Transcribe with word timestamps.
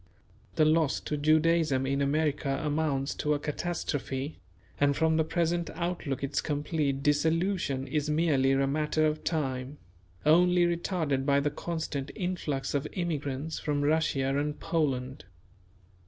The 0.55 0.65
loss 0.65 0.99
to 1.01 1.15
Judaism 1.15 1.85
in 1.85 2.01
America 2.01 2.59
amounts 2.65 3.13
to 3.13 3.35
a 3.35 3.39
catastrophe, 3.39 4.39
and 4.79 4.95
from 4.95 5.15
the 5.17 5.23
present 5.23 5.69
outlook 5.75 6.23
its 6.23 6.41
complete 6.41 7.03
dissolution 7.03 7.85
is 7.85 8.09
merely 8.09 8.51
a 8.51 8.65
matter 8.65 9.05
of 9.05 9.23
time, 9.23 9.77
only 10.25 10.65
retarded 10.65 11.23
by 11.23 11.39
the 11.39 11.51
constant 11.51 12.09
influx 12.15 12.73
of 12.73 12.87
immigrants 12.93 13.59
from 13.59 13.83
Russia 13.83 14.35
and 14.39 14.59
Poland. 14.59 15.25